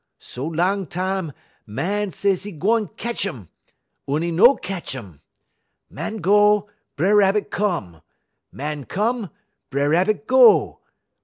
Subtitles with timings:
[0.17, 1.31] So long tam,
[1.69, 3.49] Màn say 'e gwan ketch um,
[4.07, 5.21] un 'e no ketch um.
[5.93, 8.01] Màn go, B'er Rabbit come;
[8.51, 9.29] Màn come,
[9.69, 10.79] B'er Rabbit go.